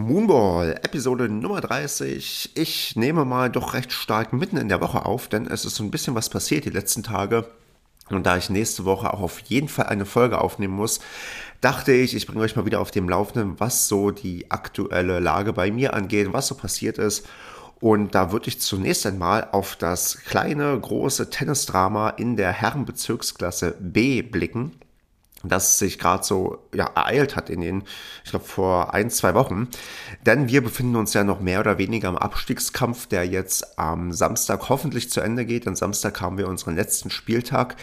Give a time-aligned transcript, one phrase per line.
[0.00, 2.52] Moonball, Episode Nummer 30.
[2.54, 5.84] Ich nehme mal doch recht stark mitten in der Woche auf, denn es ist so
[5.84, 7.46] ein bisschen was passiert die letzten Tage.
[8.08, 11.00] Und da ich nächste Woche auch auf jeden Fall eine Folge aufnehmen muss,
[11.60, 15.52] dachte ich, ich bringe euch mal wieder auf dem Laufenden, was so die aktuelle Lage
[15.52, 17.28] bei mir angeht, was so passiert ist.
[17.78, 24.22] Und da würde ich zunächst einmal auf das kleine, große Tennisdrama in der Herrenbezirksklasse B
[24.22, 24.72] blicken
[25.42, 27.84] das sich gerade so ja, ereilt hat in den,
[28.24, 29.68] ich glaube, vor ein, zwei Wochen.
[30.26, 34.68] Denn wir befinden uns ja noch mehr oder weniger im Abstiegskampf, der jetzt am Samstag
[34.68, 35.66] hoffentlich zu Ende geht.
[35.66, 37.76] Am Samstag haben wir unseren letzten Spieltag,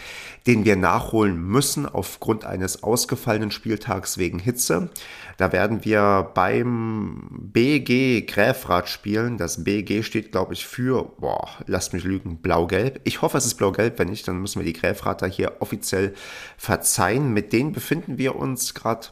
[0.46, 4.90] den wir nachholen müssen aufgrund eines ausgefallenen Spieltags wegen Hitze.
[5.38, 9.38] Da werden wir beim BG Gräfrad spielen.
[9.38, 13.00] Das BG steht, glaube ich, für, boah, lasst mich lügen, blau-gelb.
[13.04, 14.00] Ich hoffe, es ist blau-gelb.
[14.00, 16.14] Wenn nicht, dann müssen wir die Gräfrater hier offiziell
[16.56, 17.32] verzeihen.
[17.32, 19.08] Mit denen befinden wir uns gerade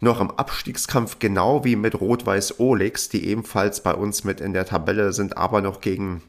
[0.00, 4.64] noch im Abstiegskampf, genau wie mit Rot-Weiß Olix, die ebenfalls bei uns mit in der
[4.64, 6.22] Tabelle sind, aber noch gegen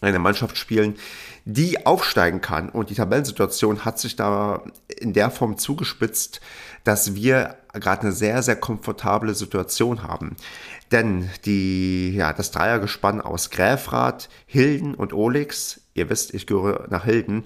[0.00, 0.96] eine Mannschaft spielen,
[1.44, 2.68] die aufsteigen kann.
[2.68, 6.40] Und die Tabellensituation hat sich da in der Form zugespitzt,
[6.84, 10.36] dass wir gerade eine sehr, sehr komfortable Situation haben.
[10.92, 17.04] Denn die, ja, das Dreiergespann aus Gräfrath, Hilden und Olix, ihr wisst, ich gehöre nach
[17.04, 17.44] Hilden,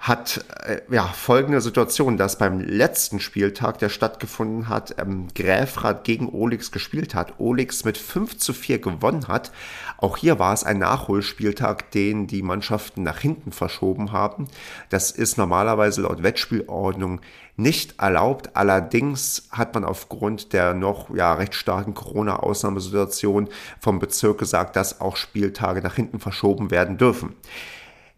[0.00, 6.28] hat äh, ja folgende Situation, dass beim letzten Spieltag, der stattgefunden hat, ähm, Gräfrath gegen
[6.28, 9.52] Olix gespielt hat, Olix mit 5 zu 4 gewonnen hat.
[9.98, 14.48] Auch hier war es ein Nachholspieltag, den die Mannschaften nach hinten verschoben haben.
[14.90, 17.20] Das ist normalerweise laut Wettspielordnung
[17.56, 18.56] nicht erlaubt.
[18.56, 25.16] Allerdings hat man aufgrund der noch ja, recht starken Corona-Ausnahmesituation vom Bezirk gesagt, dass auch
[25.16, 27.34] Spieltage nach hinten verschoben werden dürfen.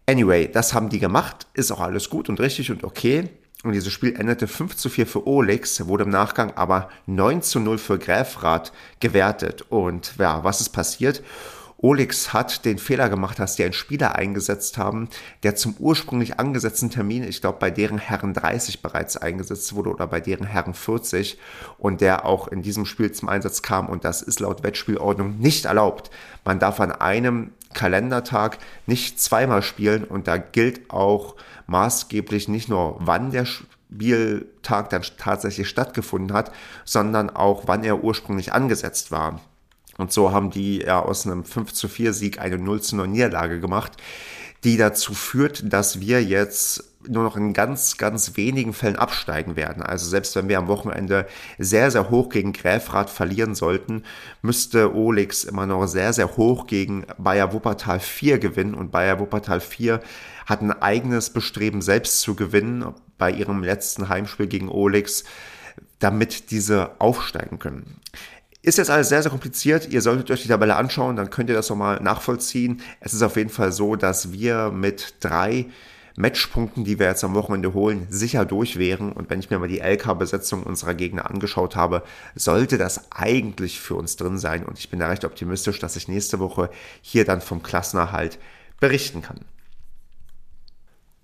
[0.07, 3.29] Anyway, das haben die gemacht, ist auch alles gut und richtig und okay.
[3.63, 7.59] Und dieses Spiel endete 5 zu 4 für Olex, wurde im Nachgang aber 9 zu
[7.59, 9.65] 0 für Gräfrath gewertet.
[9.69, 11.23] Und ja, was ist passiert?
[11.77, 15.09] Olix hat den Fehler gemacht, dass die einen Spieler eingesetzt haben,
[15.43, 20.07] der zum ursprünglich angesetzten Termin, ich glaube bei deren Herren 30 bereits eingesetzt wurde oder
[20.07, 21.37] bei deren Herren 40
[21.77, 25.65] und der auch in diesem Spiel zum Einsatz kam und das ist laut Wettspielordnung nicht
[25.65, 26.11] erlaubt.
[26.45, 31.35] Man darf an einem Kalendertag nicht zweimal spielen und da gilt auch
[31.67, 36.51] maßgeblich nicht nur, wann der Spieltag dann tatsächlich stattgefunden hat,
[36.85, 39.41] sondern auch, wann er ursprünglich angesetzt war.
[39.97, 43.11] Und so haben die ja aus einem 5 zu 4 Sieg eine 0 zu 9
[43.11, 43.93] Niederlage gemacht,
[44.63, 49.83] die dazu führt, dass wir jetzt nur noch in ganz, ganz wenigen Fällen absteigen werden.
[49.83, 54.03] Also selbst wenn wir am Wochenende sehr, sehr hoch gegen Gräfrath verlieren sollten,
[54.41, 58.73] müsste Olix immer noch sehr, sehr hoch gegen Bayer Wuppertal 4 gewinnen.
[58.73, 60.01] Und Bayer Wuppertal 4
[60.45, 62.85] hat ein eigenes Bestreben, selbst zu gewinnen
[63.17, 65.23] bei ihrem letzten Heimspiel gegen Olix,
[65.99, 68.01] damit diese aufsteigen können.
[68.65, 69.89] Ist jetzt alles sehr, sehr kompliziert.
[69.89, 72.81] Ihr solltet euch die Tabelle anschauen, dann könnt ihr das nochmal nachvollziehen.
[72.99, 75.67] Es ist auf jeden Fall so, dass wir mit drei
[76.15, 79.11] Matchpunkten, die wir jetzt am Wochenende holen, sicher durch wären.
[79.11, 82.01] Und wenn ich mir mal die LK-Besetzung unserer Gegner angeschaut habe,
[82.33, 84.65] sollte das eigentlich für uns drin sein.
[84.65, 86.71] Und ich bin da recht optimistisch, dass ich nächste Woche
[87.03, 88.39] hier dann vom Klassenerhalt
[88.79, 89.41] berichten kann.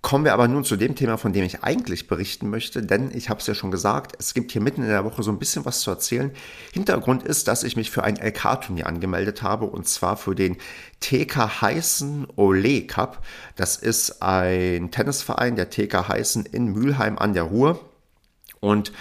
[0.02, 3.30] Kommen wir aber nun zu dem Thema, von dem ich eigentlich berichten möchte, denn ich
[3.30, 5.64] habe es ja schon gesagt, es gibt hier mitten in der Woche so ein bisschen
[5.64, 6.32] was zu erzählen.
[6.72, 10.56] Hintergrund ist, dass ich mich für ein LK-Turnier angemeldet habe und zwar für den
[10.98, 13.24] TK Heißen Ole Cup.
[13.54, 17.78] Das ist ein Tennisverein, der TK Heißen in Mülheim an der Ruhr.
[18.58, 18.92] Und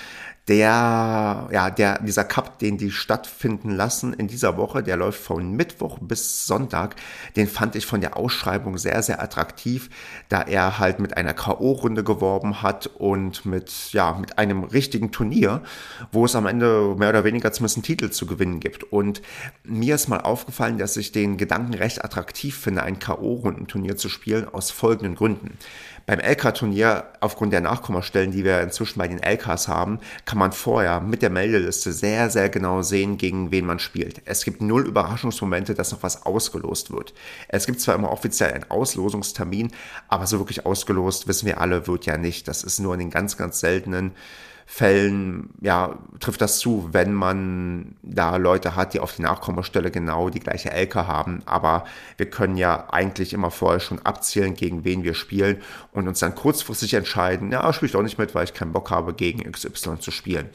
[0.52, 5.54] der, ja, der, dieser Cup, den die stattfinden lassen in dieser Woche, der läuft von
[5.56, 6.98] Mittwoch bis Sonntag,
[7.38, 9.90] den fand ich von der Ausschreibung sehr, sehr attraktiv,
[10.28, 15.64] da er halt mit einer K.O.-Runde geworben hat und mit, ja, mit einem richtigen Turnier,
[16.12, 18.84] wo es am Ende mehr oder weniger zumindest einen Titel zu gewinnen gibt.
[18.84, 19.22] Und
[19.64, 24.50] mir ist mal aufgefallen, dass ich den Gedanken recht attraktiv finde, ein K.O.-Rundenturnier zu spielen,
[24.50, 25.58] aus folgenden Gründen.
[26.12, 31.00] Beim LK-Turnier, aufgrund der Nachkommastellen, die wir inzwischen bei den LKs haben, kann man vorher
[31.00, 34.22] mit der Meldeliste sehr, sehr genau sehen, gegen wen man spielt.
[34.26, 37.14] Es gibt null Überraschungsmomente, dass noch was ausgelost wird.
[37.47, 39.72] Es gibt zwar immer offiziell einen Auslosungstermin,
[40.09, 42.46] aber so wirklich ausgelost, wissen wir alle, wird ja nicht.
[42.50, 44.12] Das ist nur in den ganz, ganz seltenen
[44.66, 50.29] Fällen ja, trifft das zu, wenn man da Leute hat, die auf die Nachkommastelle genau
[50.29, 51.41] die gleiche LK haben.
[51.46, 51.85] Aber
[52.17, 55.61] wir können ja eigentlich immer vorher schon abzählen, gegen wen wir spielen
[55.91, 58.91] und uns dann kurzfristig entscheiden, ja, spiele ich doch nicht mit, weil ich keinen Bock
[58.91, 60.49] habe, gegen XY zu spielen.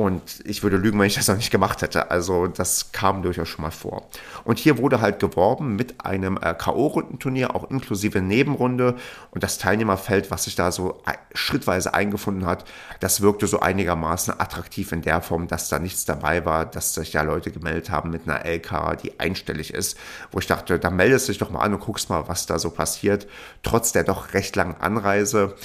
[0.00, 2.10] Und ich würde lügen, wenn ich das noch nicht gemacht hätte.
[2.10, 4.08] Also das kam durchaus schon mal vor.
[4.44, 8.96] Und hier wurde halt geworben mit einem äh, K.O.-Rundenturnier, auch inklusive Nebenrunde.
[9.30, 11.02] Und das Teilnehmerfeld, was sich da so
[11.34, 12.64] schrittweise eingefunden hat,
[13.00, 17.10] das wirkte so einigermaßen attraktiv in der Form, dass da nichts dabei war, dass sich
[17.10, 19.98] da Leute gemeldet haben mit einer LK, die einstellig ist.
[20.32, 22.58] Wo ich dachte, da meldest du dich doch mal an und guckst mal, was da
[22.58, 23.26] so passiert.
[23.62, 25.56] Trotz der doch recht langen Anreise.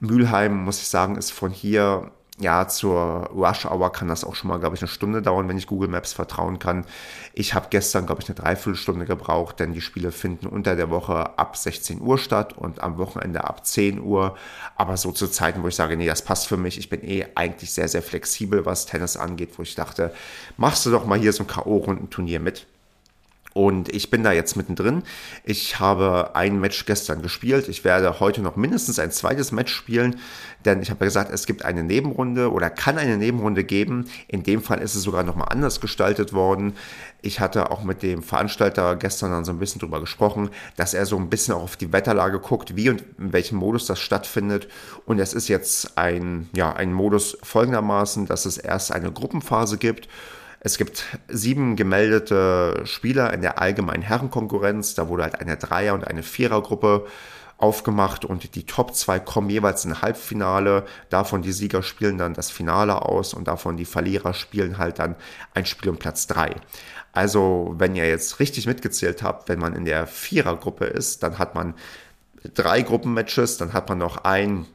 [0.00, 2.10] Mülheim, muss ich sagen, ist von hier
[2.40, 5.58] ja, zur Rush Hour kann das auch schon mal, glaube ich, eine Stunde dauern, wenn
[5.58, 6.86] ich Google Maps vertrauen kann.
[7.34, 11.38] Ich habe gestern, glaube ich, eine Dreiviertelstunde gebraucht, denn die Spiele finden unter der Woche
[11.38, 14.36] ab 16 Uhr statt und am Wochenende ab 10 Uhr.
[14.76, 16.78] Aber so zu Zeiten, wo ich sage, nee, das passt für mich.
[16.78, 20.12] Ich bin eh eigentlich sehr, sehr flexibel, was Tennis angeht, wo ich dachte,
[20.56, 22.66] machst du doch mal hier so ein K.O.-Rundenturnier mit.
[23.54, 25.02] Und ich bin da jetzt mittendrin.
[25.44, 27.68] Ich habe ein Match gestern gespielt.
[27.68, 30.16] Ich werde heute noch mindestens ein zweites Match spielen,
[30.64, 34.06] denn ich habe ja gesagt, es gibt eine Nebenrunde oder kann eine Nebenrunde geben.
[34.28, 36.74] In dem Fall ist es sogar nochmal anders gestaltet worden.
[37.20, 41.06] Ich hatte auch mit dem Veranstalter gestern dann so ein bisschen drüber gesprochen, dass er
[41.06, 44.68] so ein bisschen auch auf die Wetterlage guckt, wie und in welchem Modus das stattfindet.
[45.04, 50.08] Und es ist jetzt ein, ja, ein Modus folgendermaßen, dass es erst eine Gruppenphase gibt
[50.64, 54.94] es gibt sieben gemeldete Spieler in der allgemeinen Herrenkonkurrenz.
[54.94, 57.06] Da wurde halt eine Dreier- und eine Vierergruppe
[57.58, 60.84] aufgemacht und die Top 2 kommen jeweils in Halbfinale.
[61.10, 65.16] Davon die Sieger spielen dann das Finale aus und davon die Verlierer spielen halt dann
[65.52, 66.54] ein Spiel um Platz 3.
[67.12, 71.56] Also, wenn ihr jetzt richtig mitgezählt habt, wenn man in der Vierergruppe ist, dann hat
[71.56, 71.74] man
[72.54, 74.66] drei Gruppenmatches, dann hat man noch ein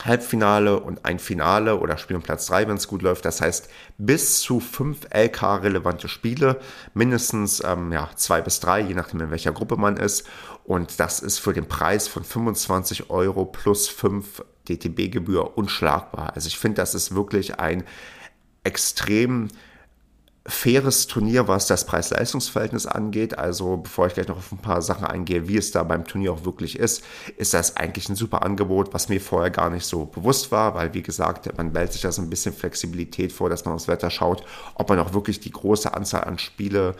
[0.00, 3.24] Halbfinale und ein Finale oder Spiel um Platz 3, wenn es gut läuft.
[3.24, 3.68] Das heißt,
[3.98, 6.60] bis zu fünf LK-relevante Spiele,
[6.94, 10.26] mindestens ähm, ja, zwei bis drei, je nachdem in welcher Gruppe man ist.
[10.64, 16.32] Und das ist für den Preis von 25 Euro plus 5 DTB-Gebühr unschlagbar.
[16.34, 17.84] Also ich finde, das ist wirklich ein
[18.64, 19.48] extrem
[20.44, 23.38] faires Turnier, was das Preis-Leistungs-Verhältnis angeht.
[23.38, 26.32] Also bevor ich gleich noch auf ein paar Sachen eingehe, wie es da beim Turnier
[26.32, 27.04] auch wirklich ist,
[27.36, 30.94] ist das eigentlich ein super Angebot, was mir vorher gar nicht so bewusst war, weil
[30.94, 34.10] wie gesagt, man wählt sich da so ein bisschen Flexibilität vor, dass man aufs Wetter
[34.10, 34.44] schaut,
[34.74, 36.96] ob man auch wirklich die große Anzahl an Spiele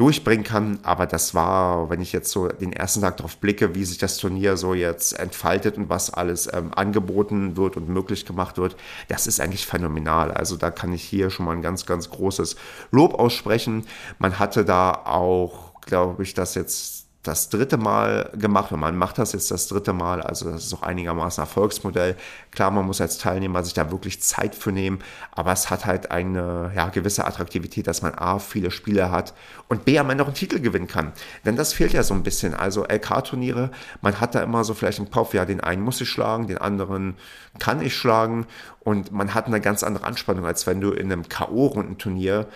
[0.00, 0.78] durchbringen kann.
[0.82, 4.16] Aber das war, wenn ich jetzt so den ersten Tag darauf blicke, wie sich das
[4.16, 8.76] Turnier so jetzt entfaltet und was alles ähm, angeboten wird und möglich gemacht wird,
[9.08, 10.32] das ist eigentlich phänomenal.
[10.32, 12.56] Also da kann ich hier schon mal ein ganz, ganz großes
[12.90, 13.84] Lob aussprechen.
[14.18, 19.18] Man hatte da auch, glaube ich, das jetzt das dritte Mal gemacht und man macht
[19.18, 22.16] das jetzt das dritte Mal, also das ist auch einigermaßen Erfolgsmodell.
[22.50, 25.00] Klar, man muss als Teilnehmer sich da wirklich Zeit für nehmen,
[25.32, 29.34] aber es hat halt eine ja, gewisse Attraktivität, dass man A, viele Spiele hat
[29.68, 31.12] und B, am Ende auch einen Titel gewinnen kann.
[31.44, 32.54] Denn das fehlt ja so ein bisschen.
[32.54, 33.70] Also LK-Turniere,
[34.00, 36.58] man hat da immer so vielleicht im Kopf, ja, den einen muss ich schlagen, den
[36.58, 37.16] anderen
[37.58, 38.46] kann ich schlagen
[38.80, 42.46] und man hat eine ganz andere Anspannung, als wenn du in einem K.O.-Rundenturnier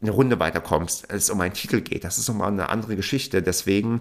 [0.00, 2.04] eine Runde weiterkommst, es um einen Titel geht.
[2.04, 3.42] Das ist nochmal eine andere Geschichte.
[3.42, 4.00] Deswegen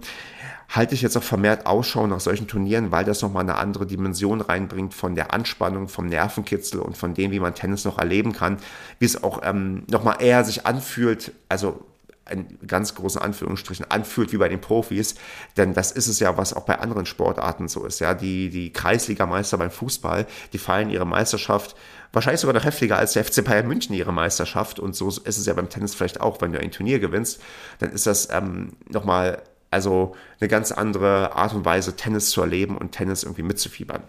[0.70, 4.42] halte ich jetzt auch vermehrt Ausschau nach solchen Turnieren, weil das nochmal eine andere Dimension
[4.42, 8.58] reinbringt von der Anspannung, vom Nervenkitzel und von dem, wie man Tennis noch erleben kann,
[9.00, 11.84] wie es auch ähm, nochmal eher sich anfühlt, also
[12.30, 15.16] in ganz großen Anführungsstrichen anfühlt wie bei den Profis,
[15.56, 18.00] denn das ist es ja, was auch bei anderen Sportarten so ist.
[18.00, 21.76] Ja, die, die Kreisligameister beim Fußball, die feiern ihre Meisterschaft
[22.14, 24.80] wahrscheinlich sogar noch heftiger als der FC Bayern München ihre Meisterschaft.
[24.80, 27.42] Und so ist es ja beim Tennis vielleicht auch, wenn du ein Turnier gewinnst,
[27.80, 32.78] dann ist das ähm, nochmal also eine ganz andere Art und Weise, Tennis zu erleben
[32.78, 34.02] und Tennis irgendwie mitzufiebern.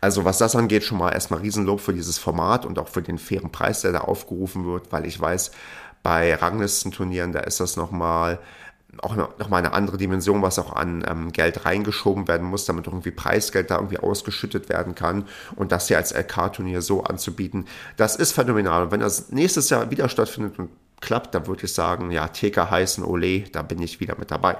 [0.00, 3.18] Also was das angeht, schon mal erstmal Riesenlob für dieses Format und auch für den
[3.18, 5.50] fairen Preis, der da aufgerufen wird, weil ich weiß,
[6.04, 8.38] bei Ranglistenturnieren, da ist das nochmal
[9.02, 13.10] auch nochmal eine andere Dimension, was auch an ähm, Geld reingeschoben werden muss, damit irgendwie
[13.10, 18.32] Preisgeld da irgendwie ausgeschüttet werden kann und das hier als LK-Turnier so anzubieten, das ist
[18.32, 18.84] phänomenal.
[18.84, 20.70] Und wenn das nächstes Jahr wieder stattfindet und
[21.00, 24.56] klappt, dann würde ich sagen, ja, TK heißen, Ole, da bin ich wieder mit dabei.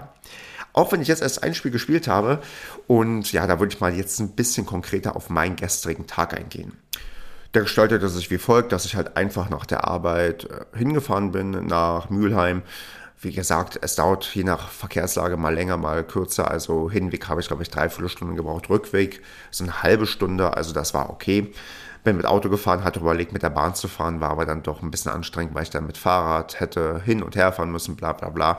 [0.72, 2.40] Auch wenn ich jetzt erst ein Spiel gespielt habe
[2.88, 6.72] und ja, da würde ich mal jetzt ein bisschen konkreter auf meinen gestrigen Tag eingehen.
[7.54, 11.66] Der gestaltete sich wie folgt, dass ich halt einfach nach der Arbeit äh, hingefahren bin
[11.66, 12.62] nach Mülheim,
[13.20, 16.50] wie gesagt, es dauert je nach Verkehrslage mal länger, mal kürzer.
[16.50, 18.68] Also Hinweg habe ich, glaube ich, dreiviertel Stunden gebraucht.
[18.68, 20.56] Rückweg so eine halbe Stunde.
[20.56, 21.52] Also das war okay.
[22.02, 24.82] Bin mit Auto gefahren, hatte überlegt, mit der Bahn zu fahren, war aber dann doch
[24.82, 28.12] ein bisschen anstrengend, weil ich dann mit Fahrrad hätte hin und her fahren müssen, bla
[28.12, 28.58] bla bla.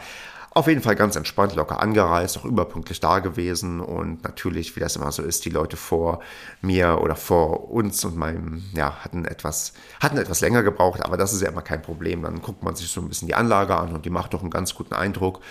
[0.58, 4.96] Auf jeden Fall ganz entspannt, locker angereist, auch überpünktlich da gewesen und natürlich, wie das
[4.96, 6.22] immer so ist, die Leute vor
[6.62, 11.34] mir oder vor uns und meinem, ja, hatten etwas, hatten etwas länger gebraucht, aber das
[11.34, 12.24] ist ja immer kein Problem.
[12.24, 14.50] Dann guckt man sich so ein bisschen die Anlage an und die macht doch einen
[14.50, 15.42] ganz guten Eindruck.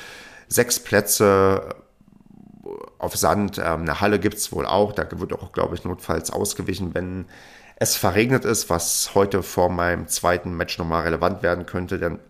[0.48, 1.74] Sechs Plätze
[2.96, 6.30] auf Sand, ähm, eine Halle gibt es wohl auch, da wird auch, glaube ich, notfalls
[6.30, 7.26] ausgewichen, wenn
[7.76, 12.20] es verregnet ist, was heute vor meinem zweiten Match nochmal relevant werden könnte, denn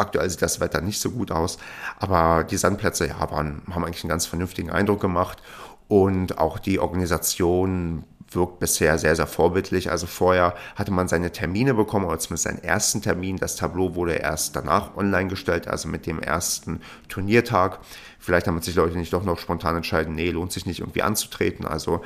[0.00, 1.58] aktuell sieht das Wetter nicht so gut aus.
[1.98, 5.42] Aber die Sandplätze ja, waren, haben eigentlich einen ganz vernünftigen Eindruck gemacht
[5.88, 9.90] und auch die Organisation wirkt bisher sehr, sehr vorbildlich.
[9.90, 13.36] Also vorher hatte man seine Termine bekommen, oder zumindest seinen ersten Termin.
[13.36, 17.80] Das Tableau wurde erst danach online gestellt, also mit dem ersten Turniertag.
[18.18, 21.66] Vielleicht haben sich Leute nicht doch noch spontan entscheiden, nee, lohnt sich nicht irgendwie anzutreten.
[21.66, 22.02] Also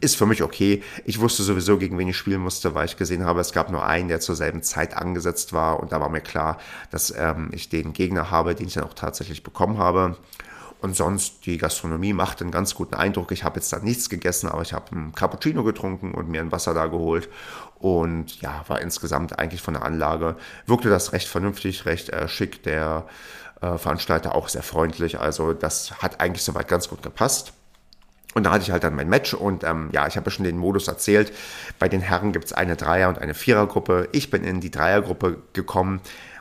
[0.00, 0.82] ist für mich okay.
[1.04, 3.84] Ich wusste sowieso, gegen wen ich spielen musste, weil ich gesehen habe, es gab nur
[3.84, 5.80] einen, der zur selben Zeit angesetzt war.
[5.80, 6.58] Und da war mir klar,
[6.90, 10.16] dass ähm, ich den Gegner habe, den ich dann auch tatsächlich bekommen habe.
[10.80, 13.32] Und sonst, die Gastronomie macht einen ganz guten Eindruck.
[13.32, 16.52] Ich habe jetzt da nichts gegessen, aber ich habe einen Cappuccino getrunken und mir ein
[16.52, 17.28] Wasser da geholt.
[17.78, 22.62] Und ja, war insgesamt eigentlich von der Anlage, wirkte das recht vernünftig, recht äh, schick.
[22.62, 23.06] Der
[23.60, 25.20] äh, Veranstalter auch sehr freundlich.
[25.20, 27.52] Also das hat eigentlich soweit ganz gut gepasst.
[28.34, 30.44] Und da hatte ich halt dann mein Match und ähm, ja, ich habe ja schon
[30.44, 31.32] den Modus erzählt.
[31.80, 34.08] Bei den Herren gibt es eine Dreier- und eine Vierergruppe.
[34.12, 36.00] Ich bin in die Dreiergruppe gekommen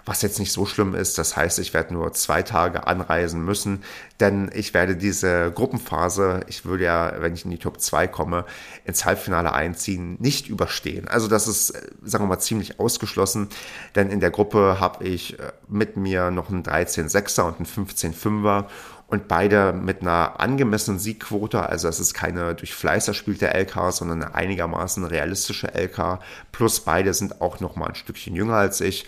[0.09, 1.19] was jetzt nicht so schlimm ist.
[1.19, 3.83] Das heißt, ich werde nur zwei Tage anreisen müssen,
[4.19, 8.45] denn ich werde diese Gruppenphase, ich würde ja, wenn ich in die Top 2 komme,
[8.85, 11.07] ins Halbfinale einziehen, nicht überstehen.
[11.07, 13.49] Also das ist, äh, sagen wir mal, ziemlich ausgeschlossen,
[13.95, 18.65] denn in der Gruppe habe ich äh, mit mir noch einen 13-6er und einen 15-5er
[19.09, 24.21] und beide mit einer angemessenen Siegquote, also es ist keine durch Fleiß erspielte LK, sondern
[24.21, 26.19] eine einigermaßen realistische LK,
[26.51, 29.07] plus beide sind auch noch mal ein Stückchen jünger als ich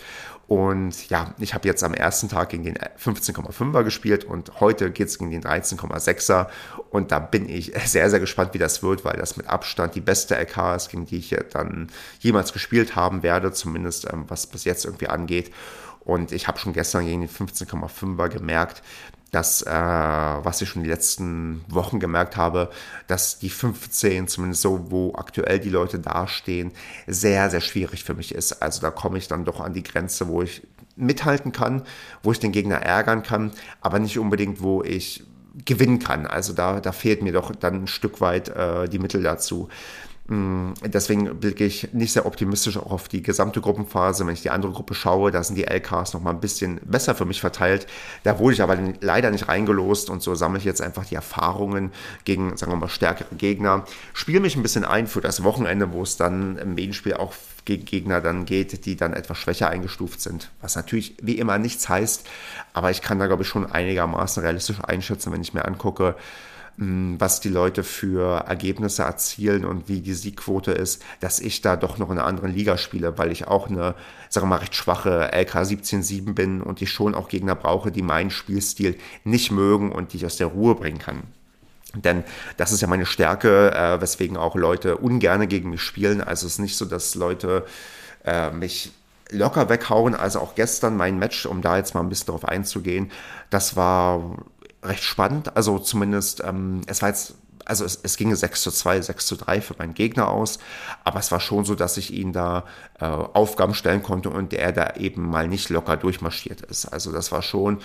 [0.52, 5.08] und ja, ich habe jetzt am ersten Tag gegen den 15,5er gespielt und heute geht
[5.08, 6.48] es gegen den 13,6er.
[6.90, 10.02] Und da bin ich sehr, sehr gespannt, wie das wird, weil das mit Abstand die
[10.02, 11.88] beste LK ist, gegen die ich dann
[12.20, 15.50] jemals gespielt haben werde, zumindest ähm, was bis jetzt irgendwie angeht.
[16.00, 18.82] Und ich habe schon gestern gegen den 15,5er gemerkt,
[19.32, 22.70] dass, äh, was ich schon die letzten Wochen gemerkt habe,
[23.06, 26.70] dass die 15, zumindest so, wo aktuell die Leute dastehen,
[27.06, 28.62] sehr, sehr schwierig für mich ist.
[28.62, 30.62] Also da komme ich dann doch an die Grenze, wo ich
[30.96, 31.82] mithalten kann,
[32.22, 35.24] wo ich den Gegner ärgern kann, aber nicht unbedingt, wo ich
[35.64, 36.26] gewinnen kann.
[36.26, 39.70] Also da, da fehlt mir doch dann ein Stück weit äh, die Mittel dazu.
[40.26, 44.24] Mm, deswegen blicke ich nicht sehr optimistisch auch auf die gesamte Gruppenphase.
[44.26, 47.14] Wenn ich die andere Gruppe schaue, da sind die LKs noch mal ein bisschen besser
[47.14, 47.86] für mich verteilt.
[48.22, 51.92] Da wurde ich aber leider nicht reingelost und so sammle ich jetzt einfach die Erfahrungen
[52.24, 53.84] gegen, sagen wir mal, stärkere Gegner.
[54.12, 57.84] Spiele mich ein bisschen ein für das Wochenende, wo es dann im Medienspiel auch gegen
[57.84, 60.50] Gegner dann geht, die dann etwas schwächer eingestuft sind.
[60.60, 62.28] Was natürlich wie immer nichts heißt,
[62.74, 66.16] aber ich kann da, glaube ich, schon einigermaßen realistisch einschätzen, wenn ich mir angucke,
[66.76, 71.98] was die Leute für Ergebnisse erzielen und wie die Siegquote ist, dass ich da doch
[71.98, 73.94] noch in einer anderen Liga spiele, weil ich auch eine,
[74.30, 78.02] sagen wir mal, recht schwache LK 17-7 bin und ich schon auch Gegner brauche, die
[78.02, 81.22] meinen Spielstil nicht mögen und die ich aus der Ruhe bringen kann.
[81.94, 82.24] Denn
[82.56, 86.22] das ist ja meine Stärke, äh, weswegen auch Leute ungerne gegen mich spielen.
[86.22, 87.66] Also es ist nicht so, dass Leute
[88.24, 88.92] äh, mich
[89.30, 90.14] locker weghauen.
[90.14, 93.10] Also auch gestern mein Match, um da jetzt mal ein bisschen drauf einzugehen,
[93.50, 94.36] das war
[94.82, 95.56] recht spannend.
[95.56, 97.34] Also zumindest, ähm, es war jetzt
[97.64, 100.58] also es, es ging 6 zu 2, 6 zu 3 für meinen Gegner aus,
[101.04, 102.64] aber es war schon so, dass ich ihn da
[102.98, 106.86] äh, Aufgaben stellen konnte und der da eben mal nicht locker durchmarschiert ist.
[106.86, 107.78] Also das war schon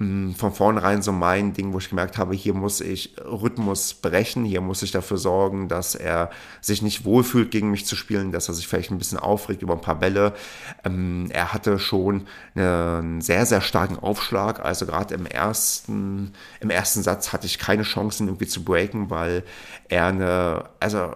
[0.00, 3.94] mh, mm, von vornherein so mein Ding, wo ich gemerkt habe, hier muss ich Rhythmus
[3.94, 6.30] brechen, hier muss ich dafür sorgen, dass er
[6.60, 9.74] sich nicht wohlfühlt, gegen mich zu spielen, dass er sich vielleicht ein bisschen aufregt über
[9.74, 10.34] ein paar Bälle.
[10.84, 17.02] Ähm, er hatte schon einen sehr, sehr starken Aufschlag, also gerade im ersten, im ersten
[17.02, 19.44] Satz hatte ich keine Chancen irgendwie zu breaken, weil
[19.88, 21.14] er eine, also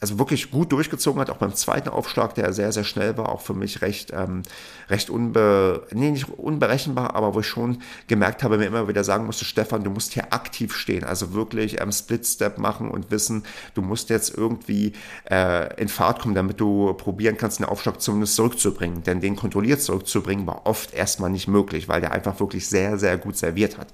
[0.00, 3.40] also wirklich gut durchgezogen hat, auch beim zweiten Aufschlag, der sehr, sehr schnell war, auch
[3.40, 4.42] für mich recht, ähm,
[4.88, 9.26] recht unbe, nee, nicht unberechenbar, aber wo ich schon gemerkt habe, mir immer wieder sagen
[9.26, 13.42] musste, Stefan, du musst hier aktiv stehen, also wirklich ähm, Split-Step machen und wissen,
[13.74, 14.92] du musst jetzt irgendwie
[15.30, 19.82] äh, in Fahrt kommen, damit du probieren kannst, den Aufschlag zumindest zurückzubringen, denn den kontrolliert
[19.82, 23.88] zurückzubringen war oft erstmal nicht möglich, weil der einfach wirklich sehr, sehr gut serviert hat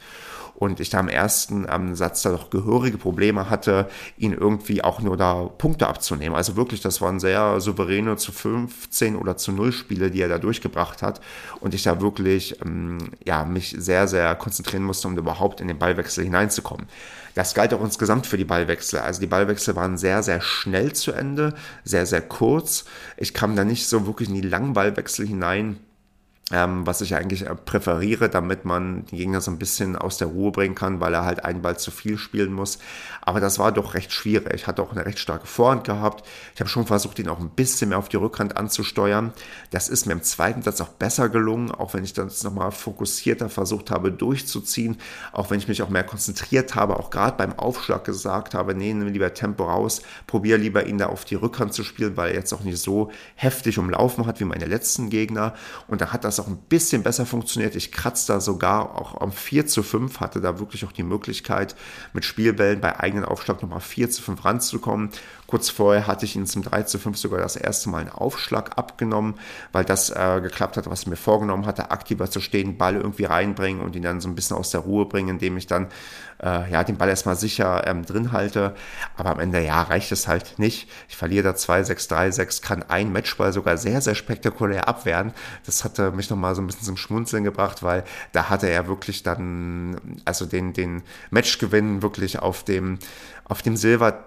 [0.54, 5.00] und ich da am ersten ähm, Satz da doch gehörige Probleme hatte, ihn irgendwie auch
[5.00, 6.34] nur da Punkte abzunehmen.
[6.34, 10.38] Also wirklich, das waren sehr souveräne zu 15 oder zu 0 Spiele, die er da
[10.38, 11.20] durchgebracht hat
[11.60, 15.78] und ich da wirklich ähm, ja, mich sehr, sehr konzentrieren musste, um überhaupt in den
[15.78, 16.86] Ballwechsel hineinzukommen.
[17.34, 19.00] Das galt auch insgesamt für die Ballwechsel.
[19.00, 22.84] Also die Ballwechsel waren sehr, sehr schnell zu Ende, sehr, sehr kurz.
[23.16, 25.80] Ich kam da nicht so wirklich in die langen Ballwechsel hinein
[26.52, 30.28] ähm, was ich eigentlich äh, präferiere, damit man den Gegner so ein bisschen aus der
[30.28, 32.78] Ruhe bringen kann, weil er halt einen Ball zu viel spielen muss.
[33.22, 34.52] Aber das war doch recht schwierig.
[34.54, 36.26] Ich hatte auch eine recht starke Vorhand gehabt.
[36.54, 39.32] Ich habe schon versucht, ihn auch ein bisschen mehr auf die Rückhand anzusteuern.
[39.70, 43.48] Das ist mir im zweiten Satz auch besser gelungen, auch wenn ich das nochmal fokussierter
[43.48, 44.98] versucht habe durchzuziehen,
[45.32, 48.92] auch wenn ich mich auch mehr konzentriert habe, auch gerade beim Aufschlag gesagt habe, nee,
[48.92, 52.36] nimm lieber Tempo raus, probier lieber ihn da auf die Rückhand zu spielen, weil er
[52.36, 55.54] jetzt auch nicht so heftig umlaufen hat wie meine letzten Gegner.
[55.88, 57.76] Und da hat das auch ein bisschen besser funktioniert.
[57.76, 61.74] Ich kratze da sogar auch am 4 zu 5, hatte da wirklich auch die Möglichkeit,
[62.12, 65.10] mit Spielbällen bei eigenen Aufschlag nochmal 4 zu 5 ranzukommen.
[65.46, 68.78] Kurz vorher hatte ich ihn zum 3 zu 5 sogar das erste Mal einen Aufschlag
[68.78, 69.34] abgenommen,
[69.72, 73.24] weil das äh, geklappt hat, was ich mir vorgenommen hatte, aktiver zu stehen, Ball irgendwie
[73.24, 75.88] reinbringen und ihn dann so ein bisschen aus der Ruhe bringen, indem ich dann
[76.42, 78.74] äh, ja, den Ball erstmal sicher ähm, drin halte.
[79.16, 80.88] Aber am Ende, ja, reicht es halt nicht.
[81.08, 85.32] Ich verliere da 2, 6, 3, 6, kann ein Matchball sogar sehr, sehr spektakulär abwehren.
[85.66, 89.22] Das hatte mich nochmal so ein bisschen zum Schmunzeln gebracht, weil da hatte er wirklich
[89.22, 92.98] dann, also den, den Matchgewinn wirklich auf dem,
[93.44, 94.24] auf dem Silber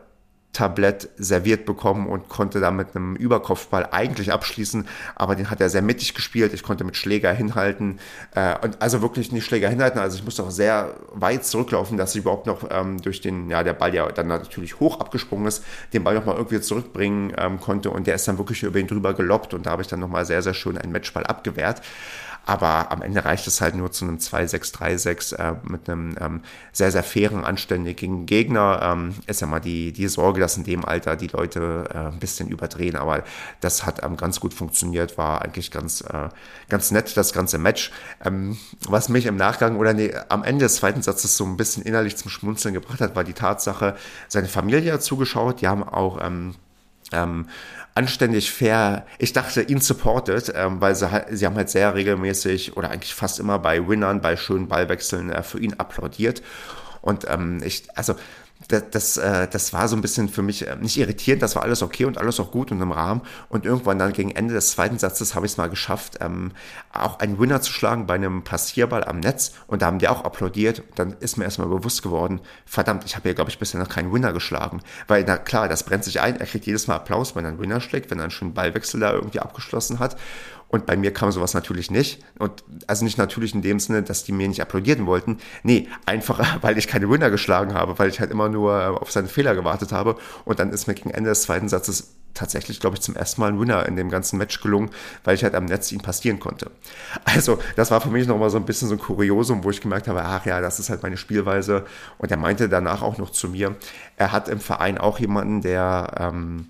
[0.57, 5.69] Tablett serviert bekommen und konnte da mit einem Überkopfball eigentlich abschließen, aber den hat er
[5.69, 6.51] sehr mittig gespielt.
[6.51, 7.99] Ich konnte mit Schläger hinhalten
[8.33, 9.99] äh, und also wirklich nicht Schläger hinhalten.
[9.99, 13.61] Also ich musste auch sehr weit zurücklaufen, dass ich überhaupt noch ähm, durch den, ja,
[13.61, 17.91] der Ball ja dann natürlich hoch abgesprungen ist, den Ball nochmal irgendwie zurückbringen ähm, konnte
[17.91, 20.25] und der ist dann wirklich über ihn drüber geloppt und da habe ich dann nochmal
[20.25, 21.83] sehr, sehr schön einen Matchball abgewehrt.
[22.47, 26.93] Aber am Ende reicht es halt nur zu einem 2-6-3-6 äh, mit einem ähm, sehr,
[26.93, 28.79] sehr fairen, anständigen Gegner.
[28.81, 32.19] Ähm, ist ja mal die, die Sorge, dass in dem Alter die Leute äh, ein
[32.19, 32.95] bisschen überdrehen.
[32.95, 33.25] Aber
[33.59, 36.29] das hat ähm, ganz gut funktioniert, war eigentlich ganz, äh,
[36.69, 37.91] ganz nett, das ganze Match.
[38.23, 41.83] Ähm, was mich im Nachgang oder nee, am Ende des zweiten Satzes so ein bisschen
[41.83, 43.97] innerlich zum Schmunzeln gebracht hat, war die Tatsache,
[44.29, 45.59] seine Familie hat zugeschaut.
[45.59, 46.55] Die haben auch ähm,
[47.11, 47.47] ähm,
[47.95, 52.91] anständig fair, ich dachte, ihn supported, ähm, weil sie, sie haben halt sehr regelmäßig oder
[52.91, 56.43] eigentlich fast immer bei Winnern, bei schönen Ballwechseln äh, für ihn applaudiert.
[57.01, 58.15] Und ähm, ich, also
[58.67, 61.63] das, das, äh, das war so ein bisschen für mich äh, nicht irritierend, das war
[61.63, 63.21] alles okay und alles auch gut und im Rahmen.
[63.49, 66.51] Und irgendwann dann gegen Ende des zweiten Satzes habe ich es mal geschafft, ähm,
[66.91, 69.53] auch einen Winner zu schlagen bei einem Passierball am Netz.
[69.67, 70.79] Und da haben die auch applaudiert.
[70.79, 73.89] Und dann ist mir erstmal bewusst geworden, verdammt, ich habe hier, glaube ich, bisher noch
[73.89, 74.81] keinen Winner geschlagen.
[75.07, 77.59] Weil, na klar, das brennt sich ein, er kriegt jedes Mal Applaus, wenn er einen
[77.59, 80.17] Winner schlägt, wenn er einen schönen Ballwechsel da irgendwie abgeschlossen hat.
[80.69, 82.23] Und bei mir kam sowas natürlich nicht.
[82.39, 85.37] Und also nicht natürlich in dem Sinne, dass die mir nicht applaudieren wollten.
[85.63, 89.11] Nee, einfach, weil ich keine Winner geschlagen habe, weil ich halt immer nur äh, auf
[89.11, 90.17] seine Fehler gewartet habe.
[90.45, 93.47] Und dann ist mir gegen Ende des zweiten Satzes tatsächlich, glaube ich, zum ersten Mal
[93.47, 94.91] ein Winner in dem ganzen Match gelungen,
[95.23, 96.69] weil ich halt am Netz ihn passieren konnte.
[97.23, 100.07] Also, das war für mich nochmal so ein bisschen so ein Kuriosum, wo ich gemerkt
[100.07, 101.85] habe, ach ja, das ist halt meine Spielweise.
[102.19, 103.75] Und er meinte danach auch noch zu mir,
[104.17, 106.67] er hat im Verein auch jemanden, der, ähm,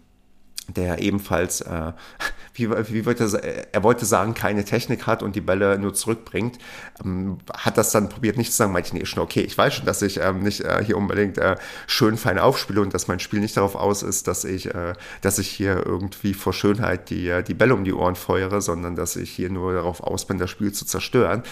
[0.67, 1.93] der ebenfalls, äh,
[2.53, 6.57] wie, wie wollte er, er wollte sagen, keine Technik hat und die Bälle nur zurückbringt,
[7.03, 9.75] ähm, hat das dann probiert nicht zu sagen, meinte ich, nee, schon okay, ich weiß
[9.75, 13.19] schon, dass ich ähm, nicht äh, hier unbedingt äh, schön fein aufspiele und dass mein
[13.19, 17.29] Spiel nicht darauf aus ist, dass ich, äh, dass ich hier irgendwie vor Schönheit die,
[17.29, 20.37] äh, die Bälle um die Ohren feuere, sondern dass ich hier nur darauf aus bin,
[20.37, 21.43] das Spiel zu zerstören.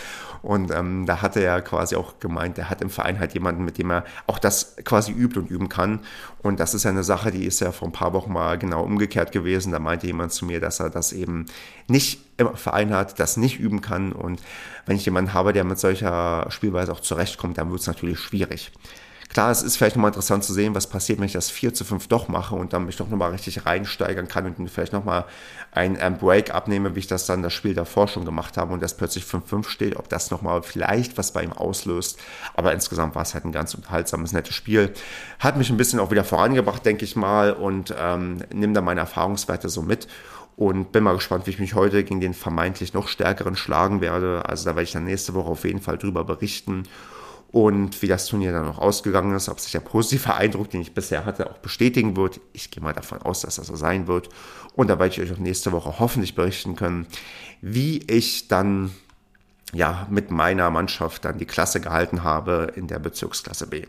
[0.42, 3.64] Und ähm, da hat er ja quasi auch gemeint, er hat im Verein halt jemanden,
[3.64, 6.02] mit dem er auch das quasi übt und üben kann.
[6.44, 8.84] Und das ist ja eine Sache, die ist ja vor ein paar Wochen mal genau
[8.84, 9.72] umgekehrt gewesen.
[9.72, 11.46] Da meinte jemand zu mir, dass er das eben
[11.88, 14.12] nicht im Verein hat, das nicht üben kann.
[14.12, 14.42] Und
[14.86, 18.72] wenn ich jemanden habe, der mit solcher Spielweise auch zurechtkommt, dann wird es natürlich schwierig.
[19.30, 21.84] Klar, es ist vielleicht nochmal interessant zu sehen, was passiert, wenn ich das 4 zu
[21.84, 25.26] 5 doch mache und dann mich doch nochmal richtig reinsteigern kann und vielleicht nochmal
[25.72, 28.82] ein, ein Break abnehme, wie ich das dann das Spiel davor schon gemacht habe und
[28.82, 32.20] das plötzlich 5-5 steht, ob das nochmal vielleicht was bei ihm auslöst.
[32.54, 34.94] Aber insgesamt war es halt ein ganz unterhaltsames, nettes Spiel.
[35.40, 39.02] Hat mich ein bisschen auch wieder vorangebracht, denke ich mal, und ähm, nehme da meine
[39.02, 40.08] Erfahrungswerte so mit
[40.56, 44.44] und bin mal gespannt, wie ich mich heute gegen den vermeintlich noch stärkeren schlagen werde.
[44.48, 46.84] Also da werde ich dann nächste Woche auf jeden Fall drüber berichten
[47.56, 50.94] und wie das Turnier dann noch ausgegangen ist, ob sich der positive Eindruck, den ich
[50.94, 52.42] bisher hatte, auch bestätigen wird.
[52.52, 54.28] Ich gehe mal davon aus, dass das so sein wird.
[54.76, 57.08] Und da werde ich euch auch nächste Woche hoffentlich berichten können,
[57.62, 58.92] wie ich dann
[59.72, 63.86] ja mit meiner Mannschaft dann die Klasse gehalten habe in der Bezirksklasse B.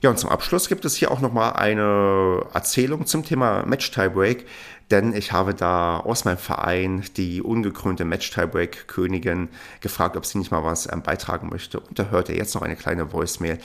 [0.00, 4.46] Ja, und zum Abschluss gibt es hier auch nochmal eine Erzählung zum Thema Match Tiebreak,
[4.90, 9.48] denn ich habe da aus meinem Verein die ungekrönte Match Tiebreak Königin
[9.80, 11.80] gefragt, ob sie nicht mal was ähm, beitragen möchte.
[11.80, 13.58] Und da hört ihr jetzt noch eine kleine Voicemail,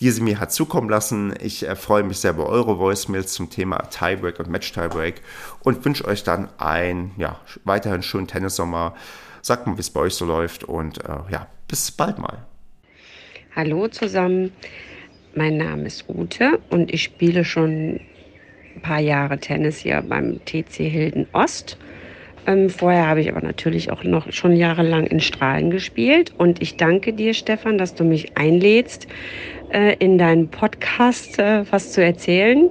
[0.00, 1.34] die sie mir hat zukommen lassen.
[1.40, 5.20] Ich äh, freue mich sehr über eure Voicemails zum Thema Tiebreak und Match Tiebreak
[5.62, 8.94] und wünsche euch dann einen ja, weiterhin schönen Tennissommer.
[9.42, 12.46] Sagt mal, wie es bei euch so läuft und äh, ja, bis bald mal.
[13.54, 14.52] Hallo zusammen.
[15.34, 18.00] Mein Name ist Ute und ich spiele schon
[18.76, 21.78] ein paar Jahre Tennis hier beim TC Hilden Ost.
[22.46, 26.32] Ähm, vorher habe ich aber natürlich auch noch schon jahrelang in Strahlen gespielt.
[26.36, 29.06] Und ich danke dir, Stefan, dass du mich einlädst,
[29.72, 32.70] äh, in deinen Podcast äh, was zu erzählen,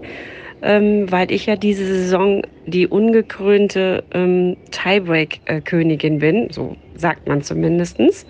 [0.62, 6.50] ähm, weil ich ja diese Saison die ungekrönte ähm, Tiebreak-Königin bin.
[6.52, 8.26] So sagt man zumindestens.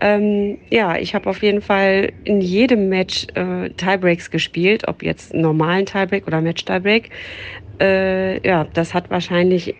[0.00, 5.32] Ähm, ja, ich habe auf jeden Fall in jedem Match äh, Tiebreaks gespielt, ob jetzt
[5.34, 7.10] normalen Tiebreak oder Match-Tiebreak.
[7.80, 9.78] Äh, ja, das hat wahrscheinlich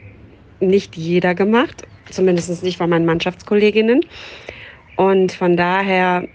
[0.61, 4.03] nicht jeder gemacht, zumindest nicht von meinen Mannschaftskolleginnen.
[4.97, 6.29] Und von daher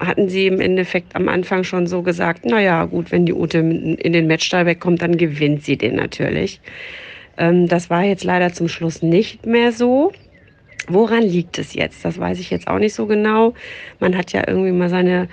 [0.00, 4.12] hatten sie im Endeffekt am Anfang schon so gesagt, naja, gut, wenn die Ute in
[4.12, 6.60] den Match-Tiebreak kommt, dann gewinnt sie den natürlich.
[7.38, 10.12] Ähm, das war jetzt leider zum Schluss nicht mehr so.
[10.88, 12.04] Woran liegt es jetzt?
[12.04, 13.54] Das weiß ich jetzt auch nicht so genau.
[14.00, 15.28] Man hat ja irgendwie mal seine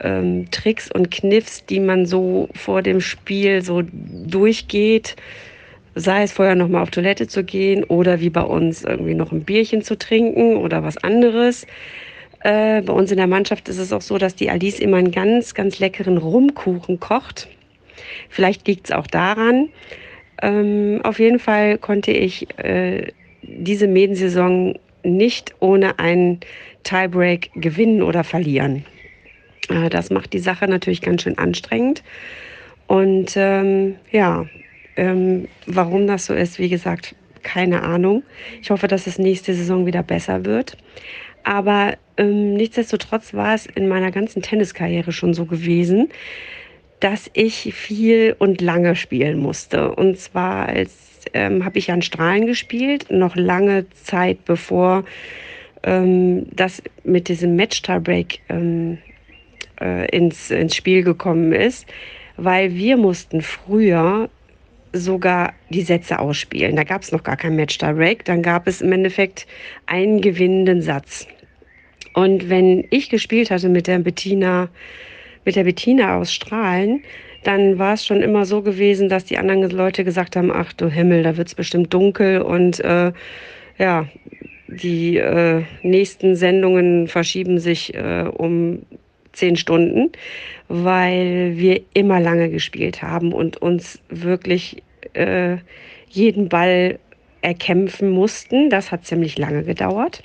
[0.00, 5.16] ähm, Tricks und Kniffs, die man so vor dem Spiel so durchgeht.
[5.94, 9.32] Sei es vorher noch mal auf Toilette zu gehen oder wie bei uns irgendwie noch
[9.32, 11.66] ein Bierchen zu trinken oder was anderes.
[12.40, 15.10] Äh, bei uns in der Mannschaft ist es auch so, dass die Alice immer einen
[15.10, 17.48] ganz, ganz leckeren Rumkuchen kocht.
[18.28, 19.70] Vielleicht liegt es auch daran.
[20.42, 23.06] Ähm, auf jeden Fall konnte ich äh,
[23.42, 26.40] diese Medensaison nicht ohne einen
[26.82, 28.84] Tiebreak gewinnen oder verlieren.
[29.68, 32.02] Äh, das macht die Sache natürlich ganz schön anstrengend.
[32.86, 34.46] Und ähm, ja,
[34.96, 38.22] ähm, warum das so ist, wie gesagt, keine Ahnung.
[38.60, 40.76] Ich hoffe, dass es nächste Saison wieder besser wird.
[41.44, 46.08] Aber ähm, nichtsdestotrotz war es in meiner ganzen Tenniskarriere schon so gewesen,
[46.98, 49.94] dass ich viel und lange spielen musste.
[49.94, 55.04] Und zwar als ähm, habe ich an Strahlen gespielt, noch lange Zeit bevor
[55.82, 58.98] ähm, das mit diesem Match-Tiebreak ähm,
[59.80, 61.86] äh, ins, ins Spiel gekommen ist,
[62.36, 64.28] weil wir mussten früher
[64.92, 66.76] sogar die Sätze ausspielen.
[66.76, 69.46] Da gab es noch gar kein Match-Tiebreak, dann gab es im Endeffekt
[69.86, 71.26] einen gewinnenden Satz.
[72.14, 74.68] Und wenn ich gespielt hatte mit der Bettina,
[75.44, 77.02] mit der Bettina aus Strahlen,
[77.46, 80.88] dann war es schon immer so gewesen, dass die anderen Leute gesagt haben, ach du
[80.88, 83.12] Himmel, da wird es bestimmt dunkel und äh,
[83.78, 84.06] ja,
[84.68, 88.82] die äh, nächsten Sendungen verschieben sich äh, um
[89.32, 90.10] zehn Stunden,
[90.68, 94.82] weil wir immer lange gespielt haben und uns wirklich
[95.12, 95.58] äh,
[96.08, 96.98] jeden Ball
[97.42, 98.70] erkämpfen mussten.
[98.70, 100.22] Das hat ziemlich lange gedauert.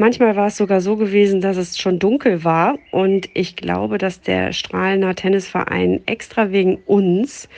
[0.00, 4.22] Manchmal war es sogar so gewesen, dass es schon dunkel war und ich glaube, dass
[4.22, 7.50] der Strahlener Tennisverein extra wegen uns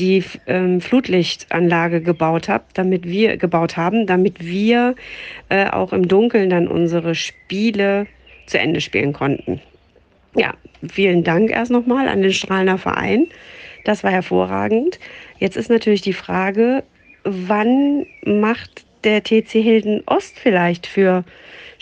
[0.00, 4.96] die ähm, Flutlichtanlage gebaut hat, damit wir gebaut haben, damit wir
[5.50, 8.08] äh, auch im Dunkeln dann unsere Spiele
[8.46, 9.60] zu Ende spielen konnten.
[10.34, 10.54] Ja,
[10.90, 13.28] vielen Dank erst nochmal an den Strahlener Verein.
[13.84, 14.98] Das war hervorragend.
[15.38, 16.82] Jetzt ist natürlich die Frage,
[17.22, 21.22] wann macht der TC Hilden Ost vielleicht für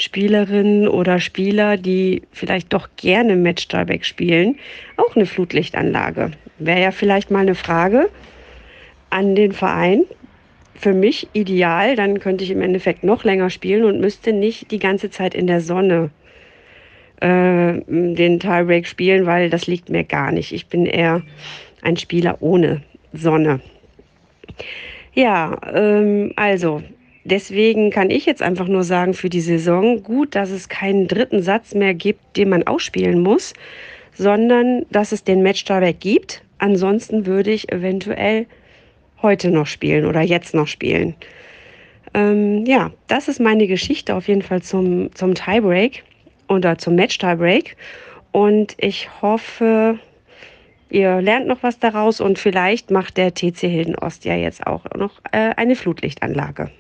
[0.02, 4.56] Spielerinnen oder Spieler, die vielleicht doch gerne Match-Tieback spielen,
[4.96, 6.32] auch eine Flutlichtanlage.
[6.58, 8.10] Wäre ja vielleicht mal eine Frage
[9.10, 10.02] an den Verein.
[10.74, 14.80] Für mich ideal, dann könnte ich im Endeffekt noch länger spielen und müsste nicht die
[14.80, 16.10] ganze Zeit in der Sonne
[17.20, 20.50] äh, den Tiebreak spielen, weil das liegt mir gar nicht.
[20.52, 21.22] Ich bin eher
[21.80, 23.60] ein Spieler ohne Sonne.
[25.14, 26.82] Ja, ähm, also
[27.24, 31.42] Deswegen kann ich jetzt einfach nur sagen für die Saison, gut, dass es keinen dritten
[31.42, 33.54] Satz mehr gibt, den man ausspielen muss,
[34.14, 36.42] sondern dass es den Match-Tieback gibt.
[36.58, 38.46] Ansonsten würde ich eventuell
[39.22, 41.14] heute noch spielen oder jetzt noch spielen.
[42.14, 46.02] Ähm, ja, das ist meine Geschichte auf jeden Fall zum, zum Tiebreak
[46.48, 47.76] oder zum Match-Tiebreak.
[48.32, 49.98] Und ich hoffe,
[50.90, 54.84] ihr lernt noch was daraus und vielleicht macht der TC Hilden Ost ja jetzt auch
[54.96, 56.70] noch äh, eine Flutlichtanlage.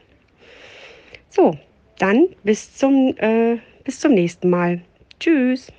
[1.34, 1.56] So,
[1.98, 4.82] dann bis zum, äh, bis zum nächsten Mal.
[5.18, 5.72] Tschüss.